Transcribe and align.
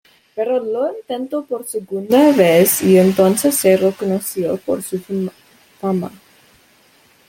Pero 0.33 0.57
lo 0.59 0.97
intentó 0.97 1.45
por 1.45 1.67
segunda 1.67 2.31
vez 2.31 2.81
y 2.81 2.97
entonces 2.97 3.53
se 3.55 3.77
reconoció 3.77 4.57
por 4.57 4.81
su 4.81 4.99
fama. 5.79 6.09